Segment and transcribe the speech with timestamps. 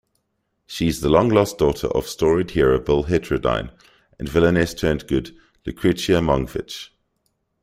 [0.65, 3.69] She's the long-lost daughter of storied hero Bill Heterodyne
[4.17, 6.89] and villainess-turned-good Lucrezia Mongfish.